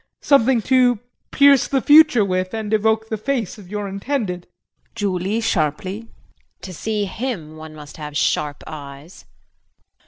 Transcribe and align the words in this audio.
Something 0.21 0.63
to 0.63 0.97
pierce 1.29 1.67
the 1.67 1.79
future 1.79 2.25
with 2.25 2.55
and 2.55 2.73
evoke 2.73 3.09
the 3.09 3.17
face 3.19 3.59
of 3.59 3.69
your 3.69 3.87
intended? 3.87 4.47
JULIE 4.95 5.41
[Sharply]. 5.41 6.07
To 6.63 6.73
see 6.73 7.05
him 7.05 7.55
one 7.55 7.75
must 7.75 7.97
have 7.97 8.17
sharp 8.17 8.63
eyes. 8.65 9.25